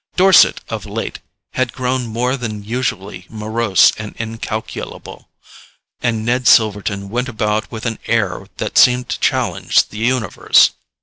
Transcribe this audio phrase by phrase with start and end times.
[0.15, 1.19] Dorset, of late,
[1.53, 5.29] had grown more than usually morose and incalculable,
[6.01, 10.71] and Ned Silverton went about with an air that seemed to challenge the universe.